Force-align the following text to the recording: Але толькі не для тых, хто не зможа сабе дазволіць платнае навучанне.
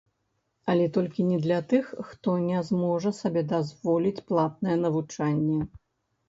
Але 0.71 0.85
толькі 0.95 1.25
не 1.31 1.35
для 1.43 1.59
тых, 1.73 1.91
хто 2.07 2.33
не 2.45 2.63
зможа 2.71 3.13
сабе 3.19 3.45
дазволіць 3.53 4.23
платнае 4.33 4.75
навучанне. 4.87 5.61